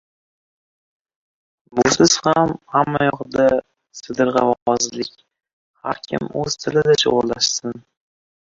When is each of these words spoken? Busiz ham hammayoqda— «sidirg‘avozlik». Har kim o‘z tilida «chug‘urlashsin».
Busiz 1.75 2.13
ham 2.27 2.53
hammayoqda— 2.77 3.45
«sidirg‘avozlik». 3.99 5.13
Har 5.85 6.03
kim 6.09 6.27
o‘z 6.45 6.61
tilida 6.65 6.97
«chug‘urlashsin». 7.05 7.81